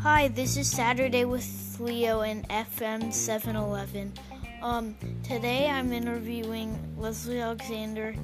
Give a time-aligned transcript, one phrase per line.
[0.00, 4.12] Hi, this is Saturday with Leo in FM 711.
[4.60, 8.14] Um, today I'm interviewing Leslie Alexander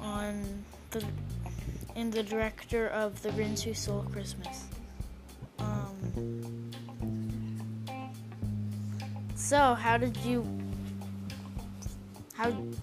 [0.00, 1.04] on the
[1.96, 4.66] and the director of The Grinch Who Stole Christmas.
[5.58, 6.70] Um,
[9.34, 10.46] so, how did you
[12.34, 12.76] how did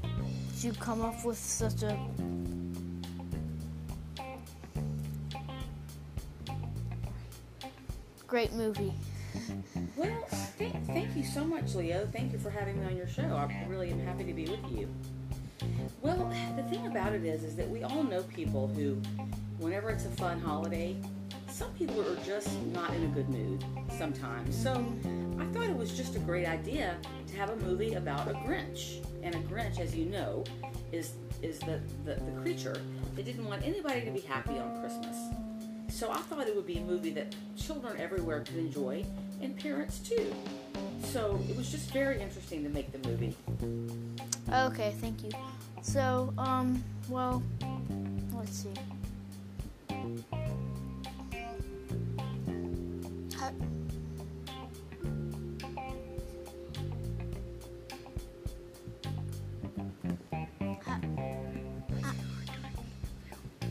[0.60, 1.98] you come up with such a
[8.32, 8.94] great movie?
[9.98, 10.26] Well,
[10.58, 12.08] th- thank you so much, Leo.
[12.14, 13.24] Thank you for having me on your show.
[13.24, 14.88] I really am happy to be with you.
[16.02, 18.94] Well, the thing about it is, is that we all know people who,
[19.58, 20.96] whenever it's a fun holiday,
[21.50, 23.66] some people are just not in a good mood
[23.98, 24.56] sometimes.
[24.56, 24.72] So
[25.38, 26.96] I thought it was just a great idea
[27.28, 29.06] to have a movie about a Grinch.
[29.24, 30.46] And a Grinch, as you know,
[30.94, 32.82] is is the, the, the creature
[33.16, 35.18] that didn't want anybody to be happy on Christmas.
[35.92, 39.06] So I thought it would be a movie that children everywhere could enjoy
[39.42, 40.34] and parents too.
[41.04, 43.36] So it was just very interesting to make the movie.
[44.52, 45.30] Okay, thank you.
[45.84, 47.44] So, um, well,
[48.34, 48.70] let's see.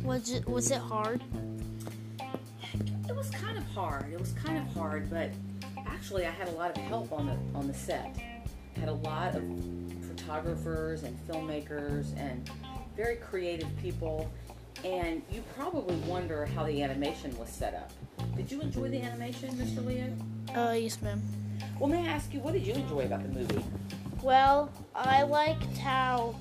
[0.04, 1.22] Was it was it hard?
[3.80, 4.12] Hard.
[4.12, 5.30] It was kind of hard, but
[5.86, 8.14] actually I had a lot of help on the on the set.
[8.76, 9.42] I had a lot of
[10.06, 12.50] photographers and filmmakers and
[12.94, 14.30] very creative people.
[14.84, 17.90] And you probably wonder how the animation was set up.
[18.36, 19.84] Did you enjoy the animation, Mr.
[19.84, 20.14] Leo?
[20.54, 21.22] Uh, yes, ma'am.
[21.78, 23.64] Well, may I ask you, what did you enjoy about the movie?
[24.22, 26.34] Well, I liked how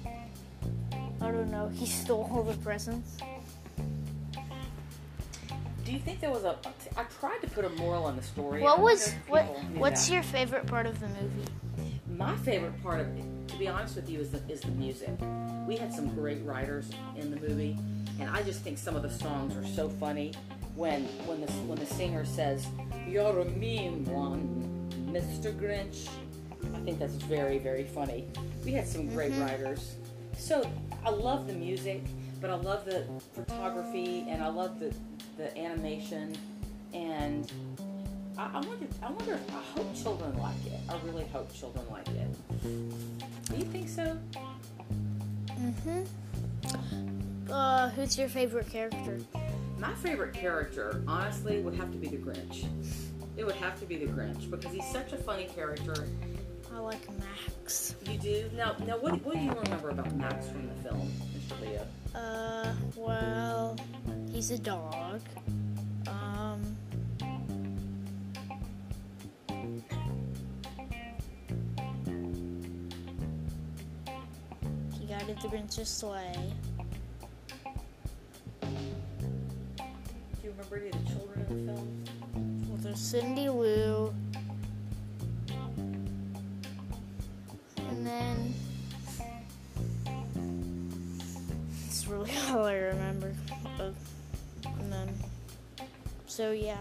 [1.22, 3.18] I don't know he stole all the presents.
[5.90, 6.56] Do you think there was a?
[6.98, 8.62] I tried to put a moral on the story.
[8.62, 9.46] What was what?
[9.74, 10.14] What's that.
[10.14, 11.50] your favorite part of the movie?
[12.16, 15.10] My favorite part of it, to be honest with you, is the, is the music.
[15.66, 17.76] We had some great writers in the movie,
[18.20, 20.34] and I just think some of the songs are so funny.
[20.76, 22.68] When when the when the singer says,
[23.08, 25.52] "You're a mean one, Mr.
[25.60, 26.08] Grinch,"
[26.76, 28.28] I think that's very very funny.
[28.64, 29.42] We had some great mm-hmm.
[29.42, 29.96] writers.
[30.38, 30.72] So
[31.04, 32.04] I love the music,
[32.40, 34.94] but I love the photography, and I love the
[35.40, 36.36] the animation,
[36.94, 37.52] and
[38.38, 38.88] I, I wonder.
[39.02, 39.34] I wonder.
[39.36, 40.80] If, I hope children like it.
[40.90, 42.28] I really hope children like it.
[42.62, 44.18] Do you think so?
[45.58, 46.06] Mhm.
[47.50, 49.20] Uh, who's your favorite character?
[49.80, 52.66] My favorite character, honestly, would have to be the Grinch.
[53.38, 56.06] It would have to be the Grinch because he's such a funny character.
[56.76, 57.96] I like Max.
[58.06, 58.76] You do now.
[58.86, 61.62] Now, what, what do you remember about Max from the film, Mr.
[61.62, 61.88] Leo?
[62.14, 63.78] Uh, well,
[64.40, 65.20] he's a dog.
[66.08, 66.78] Um.
[74.98, 76.54] He guided the Grinch's sleigh.
[78.62, 78.68] Do
[80.42, 82.06] you remember any of the children in the film?
[82.70, 84.14] Well, there's Cindy Lou.
[87.90, 88.49] And then.
[96.40, 96.78] So, yeah.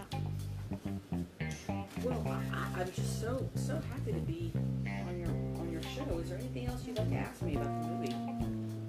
[2.01, 4.53] Well, I, I'm just so so happy to be
[4.87, 5.27] on your
[5.59, 6.17] on your show.
[6.19, 8.15] Is there anything else you'd like to ask me about the movie?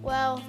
[0.01, 0.41] Well.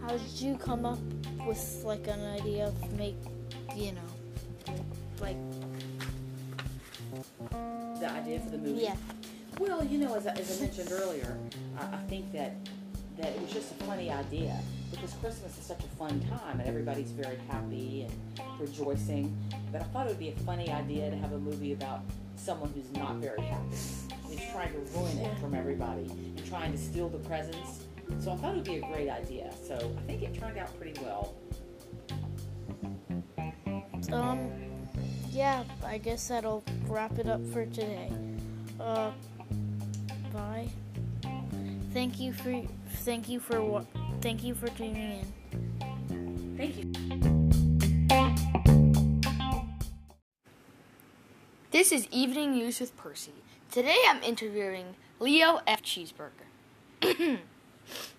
[0.00, 0.98] How did you come up
[1.46, 3.16] with like an idea of make,
[3.76, 4.74] you know,
[5.20, 5.36] like
[8.00, 8.84] The idea for the movie?
[8.84, 8.96] yeah,
[9.58, 11.36] Well, you know, as I, as I mentioned earlier,
[11.78, 12.54] I, I think that
[13.18, 14.56] that it was just a funny idea
[14.92, 19.36] because Christmas is such a fun time and everybody's very happy and rejoicing.
[19.72, 22.02] But I thought it would be a funny idea to have a movie about
[22.36, 23.76] someone who's not very happy,
[24.28, 27.84] who's trying to ruin it from everybody and trying to steal the presents.
[28.20, 29.52] So I thought it would be a great idea.
[29.66, 31.34] So I think it turned out pretty well.
[34.12, 34.48] um,
[35.30, 35.64] yeah.
[35.84, 38.10] I guess that'll wrap it up for today.
[38.80, 39.10] Uh,
[40.38, 40.68] bye.
[41.92, 42.62] Thank you for
[43.04, 43.84] thank you for
[44.20, 46.56] thank you for tuning in.
[46.56, 46.92] Thank you.
[51.70, 53.34] This is Evening News with Percy.
[53.70, 55.82] Today I'm interviewing Leo F.
[55.82, 56.48] Cheeseburger.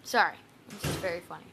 [0.03, 0.35] Sorry,
[0.69, 1.43] this is very funny.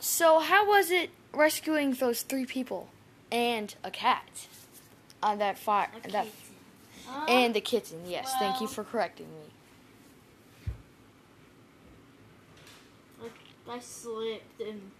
[0.00, 2.88] So, how was it rescuing those three people
[3.30, 4.46] and a cat
[5.22, 5.90] on that fire?
[6.10, 6.26] That
[7.10, 7.26] Huh?
[7.28, 8.32] And the kitten, yes.
[8.38, 9.50] Thank you for correcting me.
[13.70, 14.90] I slipped and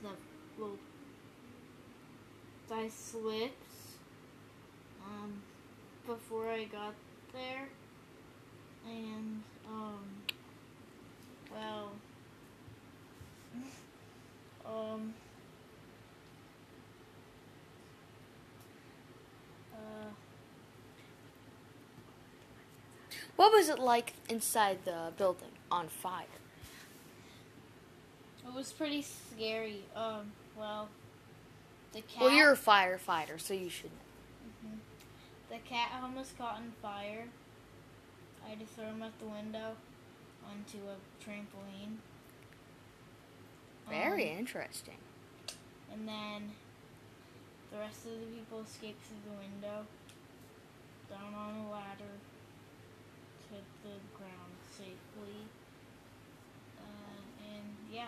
[0.00, 0.10] the
[0.56, 0.78] well,
[2.70, 3.52] I slipped
[5.04, 5.42] um
[6.06, 6.94] before I got
[7.32, 7.68] there,
[8.86, 10.04] and um
[11.52, 11.90] well
[14.64, 15.14] um
[19.74, 20.10] uh
[23.36, 26.26] What was it like inside the building on fire?
[28.46, 29.84] it was pretty scary.
[29.96, 30.88] Um well
[31.92, 34.68] the cat Well, you're a firefighter, so you should know.
[34.70, 34.78] Mhm.
[35.50, 37.28] The cat almost caught on fire.
[38.44, 39.76] I had to throw him out the window
[40.48, 41.98] onto a trampoline.
[43.88, 44.98] Very Um, interesting.
[45.90, 46.54] and then
[47.70, 49.86] the rest of the people escaped through the window,
[51.10, 52.18] down on a ladder
[53.52, 55.46] to the ground safely.
[56.78, 58.06] Uh, and yeah.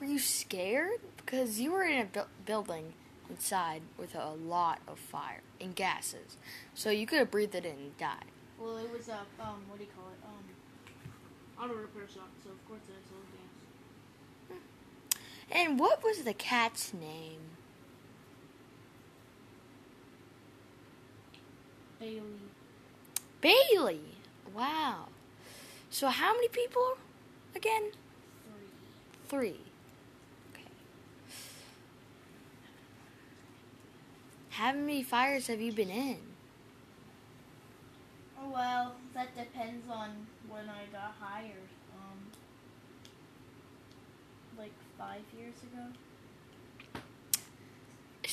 [0.00, 1.00] Were you scared?
[1.16, 2.92] Because you were in a bu- building
[3.30, 6.36] inside with a lot of fire and gases.
[6.74, 8.26] So you could have breathed it in and died.
[8.58, 10.18] Well, it was a um, what do you call it?
[10.26, 12.28] Um, auto repair shop.
[12.44, 13.14] So of course I saw
[14.50, 14.60] gas.
[15.50, 17.56] And what was the cat's name?
[21.98, 22.22] Bailey.
[23.40, 24.00] Bailey.
[24.54, 25.08] Wow.
[25.90, 26.98] So how many people
[27.54, 27.90] again?
[29.28, 29.50] Three.
[29.54, 29.60] Three.
[30.52, 30.64] Okay.
[34.50, 36.18] How many fires have you been in?
[38.38, 40.10] Oh, Well, that depends on
[40.48, 41.70] when I got hired.
[41.96, 42.18] Um,
[44.58, 45.84] like five years ago.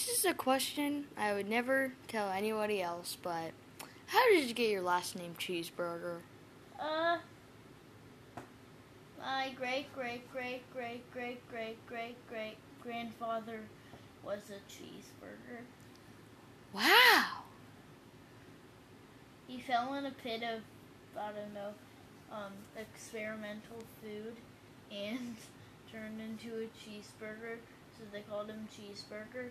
[0.05, 3.51] This is a question I would never tell anybody else, but
[4.07, 6.17] how did you get your last name Cheeseburger?
[6.77, 7.19] Uh,
[9.17, 13.61] my great great great great great great great great grandfather
[14.25, 15.61] was a cheeseburger.
[16.73, 17.43] Wow.
[19.47, 20.63] He fell in a pit of
[21.17, 21.73] I don't know,
[22.29, 24.35] um, experimental food
[24.91, 25.37] and
[25.91, 27.55] turned into a cheeseburger.
[27.97, 29.49] So they called him Cheeseburger,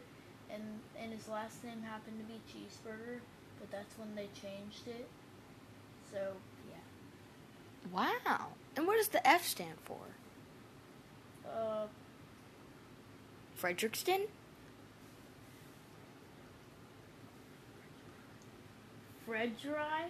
[0.52, 0.62] and
[1.00, 3.20] and his last name happened to be Cheeseburger,
[3.58, 5.08] but that's when they changed it.
[6.12, 6.18] So
[6.68, 7.92] yeah.
[7.92, 8.48] Wow.
[8.76, 9.98] And what does the F stand for?
[11.46, 11.86] Uh,
[13.60, 14.26] Frederickston?
[19.26, 20.08] French fry.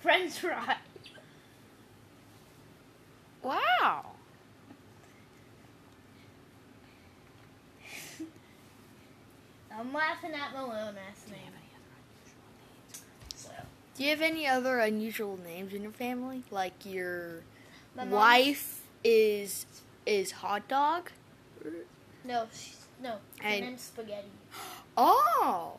[0.00, 0.76] French fry.
[3.42, 4.13] Wow.
[9.78, 11.40] I'm laughing at my own ass name.
[13.96, 16.42] Do you have any other unusual names in your family?
[16.50, 17.42] Like your
[17.96, 19.66] my wife is
[20.04, 21.10] is hot dog?
[22.24, 23.10] No, she's, no.
[23.40, 24.28] Her And- name's Spaghetti.
[24.96, 25.78] Oh.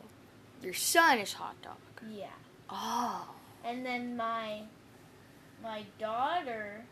[0.62, 1.76] Your son is hot dog.
[2.10, 2.26] Yeah.
[2.70, 3.28] Oh.
[3.64, 4.62] And then my
[5.62, 6.84] my daughter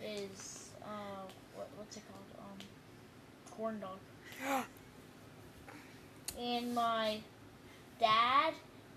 [0.00, 1.22] is uh
[1.56, 2.58] what what's it called um
[3.50, 3.98] corn dog.
[6.40, 7.18] And my
[8.00, 8.54] dad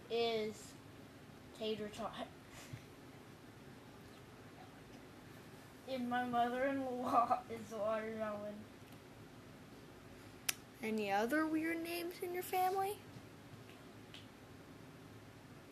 [0.09, 0.53] is
[1.59, 2.27] tater tot.
[5.89, 8.53] And my mother-in-law is watermelon.
[10.83, 12.97] Any other weird names in your family?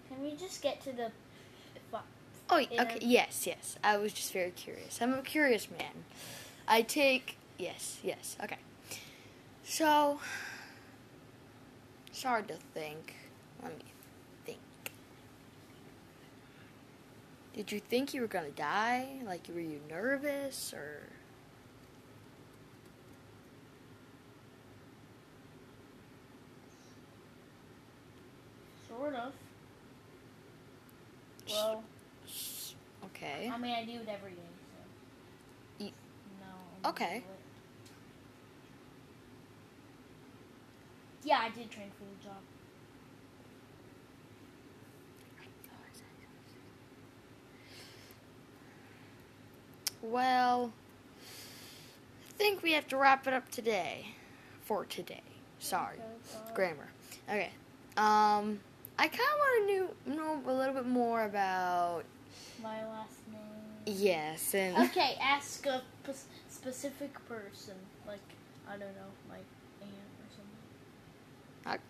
[0.07, 1.11] Can we just get to the?
[2.49, 2.99] Oh, okay.
[3.01, 3.75] Yes, yes.
[3.83, 5.01] I was just very curious.
[5.01, 6.05] I'm a curious man.
[6.67, 8.37] I take yes, yes.
[8.43, 8.57] Okay.
[9.63, 10.19] So
[12.15, 13.13] it's hard to think.
[13.61, 13.83] Let me
[14.45, 14.59] think.
[17.53, 19.17] Did you think you were gonna die?
[19.25, 21.01] Like, were you nervous or?
[28.87, 29.33] Sort of.
[31.49, 31.83] Well,
[33.05, 33.49] Okay.
[33.53, 34.37] I mean, I do it every day,
[35.77, 35.83] so.
[35.85, 35.93] Ye-
[36.41, 36.89] No.
[36.89, 37.23] Okay.
[37.25, 37.39] do it.
[41.25, 42.37] Yeah, I did train for the job.
[50.01, 50.71] Well,
[51.21, 54.07] I think we have to wrap it up today.
[54.63, 55.21] For today.
[55.59, 55.97] Sorry.
[55.97, 56.53] Okay.
[56.55, 56.87] Grammar.
[57.29, 57.51] Okay.
[57.97, 58.59] Um,
[58.97, 59.69] I kind of want
[60.05, 62.03] to know, know a little bit more about
[62.61, 63.97] My last name.
[63.99, 66.11] yes and Okay, ask a p-
[66.49, 67.75] specific person,
[68.07, 68.19] like
[68.67, 69.45] I don't know, or
[71.65, 71.81] something.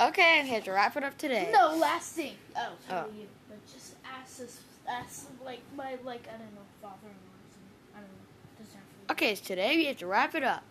[0.00, 1.50] Okay, I have to wrap it up today.
[1.52, 2.34] No, last thing.
[2.56, 3.12] Oh, tell Oh.
[3.16, 3.26] you.
[3.48, 7.96] But just ask this, ask like my like I don't know, father-in-law or.
[7.96, 8.58] I don't know.
[8.58, 9.12] Doesn't have to.
[9.12, 10.64] Okay, so today we have to wrap it up.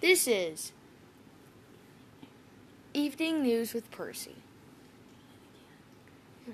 [0.00, 0.72] This is
[2.94, 4.36] Evening News with Percy.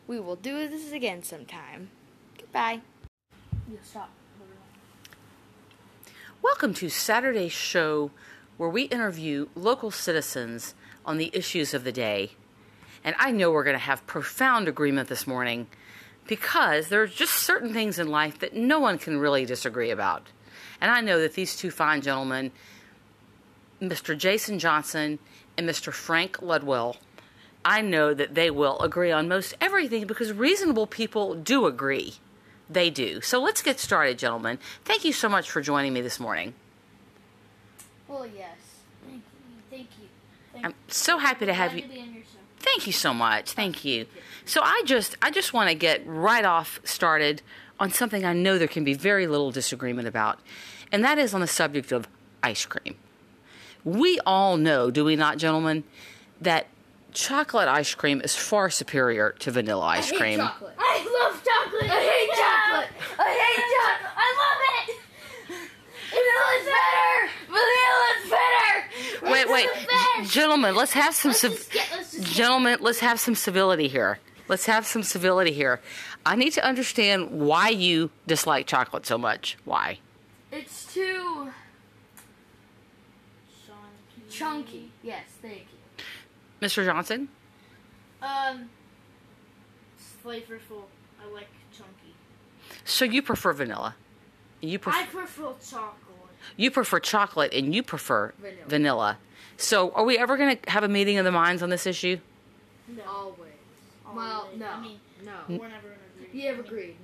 [0.06, 1.90] We will do this again sometime.
[2.38, 2.80] Goodbye.
[3.70, 4.10] You stop.
[6.42, 8.10] Welcome to Saturday's show
[8.56, 12.32] where we interview local citizens on the issues of the day.
[13.04, 15.66] And I know we're going to have profound agreement this morning
[16.26, 20.26] because there are just certain things in life that no one can really disagree about.
[20.80, 22.50] And I know that these two fine gentlemen,
[23.80, 24.16] Mr.
[24.16, 25.18] Jason Johnson
[25.56, 25.92] and Mr.
[25.92, 26.96] Frank Ludwell,
[27.64, 32.14] I know that they will agree on most everything because reasonable people do agree.
[32.68, 33.20] They do.
[33.20, 34.58] So let's get started, gentlemen.
[34.84, 36.54] Thank you so much for joining me this morning.
[38.08, 38.56] Well, yes.
[39.04, 39.20] Thank you.
[39.70, 40.08] Thank you.
[40.52, 41.88] Thank I'm so happy to have Glad you.
[41.88, 42.38] to be on your show.
[42.58, 43.52] Thank you so much.
[43.52, 43.88] Thank oh.
[43.88, 44.06] you.
[44.44, 47.42] So I just I just want to get right off started
[47.78, 50.40] on something I know there can be very little disagreement about.
[50.90, 52.08] And that is on the subject of
[52.42, 52.96] ice cream.
[53.84, 55.84] We all know, do we not, gentlemen,
[56.40, 56.66] that
[57.12, 60.38] chocolate ice cream is far superior to vanilla ice cream.
[60.38, 60.74] Chocolate.
[60.78, 61.90] I love chocolate.
[61.90, 62.90] I hate chocolate.
[63.18, 64.12] I hate chocolate.
[64.16, 64.96] I love it.
[66.12, 67.14] Vanilla's better.
[67.48, 69.32] Vanilla's better.
[69.32, 70.15] Wait, wait, It's the best.
[70.28, 74.18] Gentlemen, let's have some Let's civ- just get, let's gentlemen, let's have some civility here.
[74.48, 75.80] Let's have some civility here.
[76.24, 79.56] I need to understand why you dislike chocolate so much.
[79.64, 79.98] Why?
[80.52, 81.50] It's too
[84.36, 84.90] chunky.
[85.02, 86.04] Yes, thank you.
[86.60, 86.84] Mr.
[86.84, 87.28] Johnson?
[88.22, 88.68] Um,
[89.96, 90.84] it's flavorful.
[91.20, 92.14] I like chunky.
[92.84, 93.94] So you prefer vanilla?
[94.60, 96.05] You prefer I prefer chocolate.
[96.56, 98.64] You prefer chocolate and you prefer Vanilla.
[98.66, 99.18] vanilla.
[99.56, 102.18] So are we ever going to have a meeting of the minds on this issue?
[102.88, 103.02] No.
[103.08, 103.38] Always.
[104.14, 104.58] Well, Always.
[104.58, 104.66] no.
[104.66, 105.32] I mean, no.
[105.48, 106.40] we're never gonna agree.
[106.40, 106.96] You have agreed.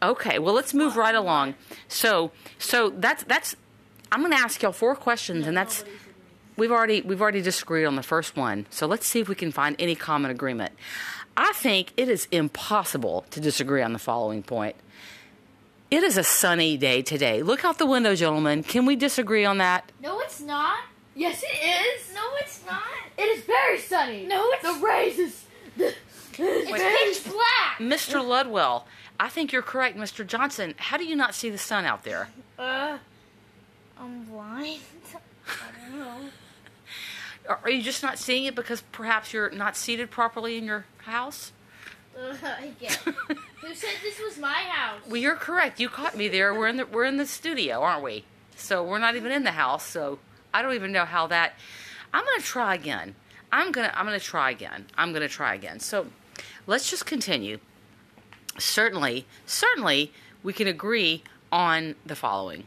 [0.00, 1.54] Okay, well let's move right along.
[1.88, 3.56] So so that's that's
[4.12, 5.84] I'm going to ask y'all four questions and that's
[6.56, 8.66] we've already we've already disagreed on the first one.
[8.70, 10.72] So let's see if we can find any common agreement.
[11.36, 14.76] I think it is impossible to disagree on the following point.
[15.90, 17.42] It is a sunny day today.
[17.42, 18.62] Look out the window, gentlemen.
[18.62, 19.90] Can we disagree on that?
[20.02, 20.80] No, it's not.
[21.14, 22.14] Yes, it is.
[22.14, 22.82] No, it's not.
[23.16, 24.26] It is very sunny.
[24.26, 25.44] No, it's The rays is.
[25.76, 25.94] The,
[26.40, 27.78] It's pitch black.
[27.78, 28.24] Mr.
[28.24, 28.84] Ludwell,
[29.18, 30.26] I think you're correct, Mr.
[30.26, 30.74] Johnson.
[30.76, 32.28] How do you not see the sun out there?
[32.58, 32.98] Uh,
[33.98, 34.80] I'm blind.
[35.46, 36.16] I don't know.
[37.48, 40.84] Are are you just not seeing it because perhaps you're not seated properly in your
[40.98, 41.52] house?
[42.16, 42.34] Uh,
[42.78, 42.94] yeah.
[43.60, 45.00] Who said this was my house?
[45.06, 45.80] Well, you're correct.
[45.80, 46.54] You caught me there.
[46.54, 48.24] We're in the we're in the studio, aren't we?
[48.56, 49.84] So we're not even in the house.
[49.84, 50.18] So
[50.54, 51.54] I don't even know how that.
[52.12, 53.14] I'm gonna try again.
[53.50, 54.86] I'm gonna I'm gonna try again.
[54.96, 55.80] I'm gonna try again.
[55.80, 56.06] So
[56.66, 57.58] let's just continue.
[58.58, 60.12] Certainly, certainly,
[60.42, 62.64] we can agree on the following.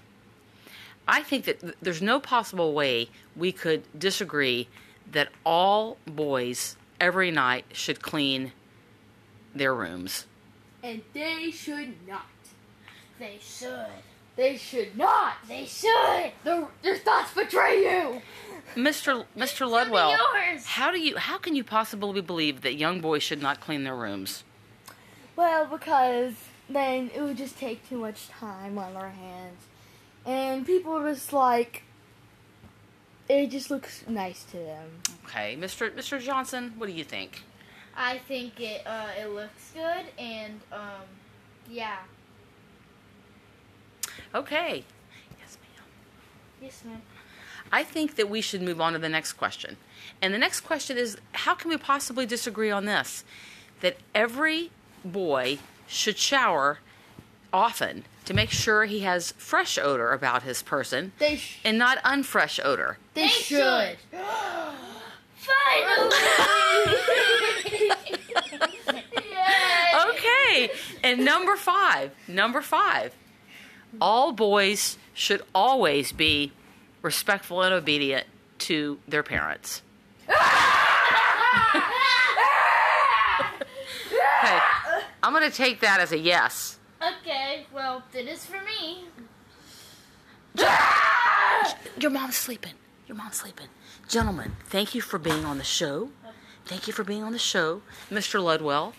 [1.07, 4.67] I think that th- there's no possible way we could disagree
[5.11, 8.53] that all boys every night should clean
[9.53, 10.25] their rooms.
[10.83, 12.25] And they should not.
[13.19, 13.85] They should.
[14.35, 15.33] They should not.
[15.47, 16.31] They should.
[16.43, 18.21] The, your thoughts betray you.
[18.75, 19.25] Mr.
[19.37, 19.43] Mr.
[19.43, 20.65] It's gonna be Ludwell, yours.
[20.65, 23.95] how do you how can you possibly believe that young boys should not clean their
[23.95, 24.43] rooms?
[25.35, 26.33] Well, because
[26.69, 29.61] then it would just take too much time on our hands.
[30.25, 31.83] And people are just like,
[33.27, 34.89] it just looks nice to them.
[35.25, 35.91] Okay, Mr.
[35.91, 36.21] Mr.
[36.21, 37.43] Johnson, what do you think?
[37.95, 41.03] I think it uh, it looks good and um
[41.69, 41.97] yeah.
[44.33, 44.83] Okay.
[45.39, 45.85] Yes, ma'am.
[46.61, 47.01] Yes, ma'am.
[47.71, 49.77] I think that we should move on to the next question.
[50.21, 53.23] And the next question is how can we possibly disagree on this?
[53.81, 54.71] That every
[55.03, 56.79] boy should shower
[57.53, 61.97] often to make sure he has fresh odor about his person They sh- and not
[62.03, 62.97] unfresh odor.
[63.13, 63.97] they, should.
[65.35, 66.15] Finally.
[68.51, 69.03] Yay.
[70.11, 70.69] Okay.
[71.03, 73.13] And number five, number five,
[73.99, 76.51] all boys should always be
[77.01, 78.25] respectful and obedient
[78.59, 79.81] to their parents.
[84.43, 84.59] Okay.
[85.23, 86.79] I'm going to take that as a yes.
[87.01, 89.05] Okay, well, it is for me.
[91.99, 92.73] Your mom's sleeping.
[93.07, 93.67] Your mom's sleeping.
[94.07, 96.09] Gentlemen, thank you for being on the show.
[96.65, 98.41] Thank you for being on the show, Mr.
[98.41, 98.93] Ludwell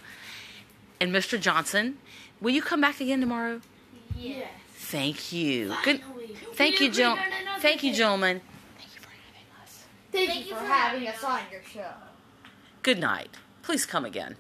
[1.00, 1.40] and Mr.
[1.40, 1.98] Johnson.
[2.40, 3.60] Will you come back again tomorrow?
[4.16, 4.48] Yes.
[4.74, 5.74] Thank you.
[5.84, 6.02] Good.
[6.54, 7.98] Thank you, agreed gen- on another Thank you, thing.
[7.98, 8.40] gentlemen.
[8.76, 9.84] Thank you for having us.
[10.10, 11.90] Thank, Thank you you for for having having us on your show.
[12.82, 13.30] Good night.
[13.62, 14.36] Please come again.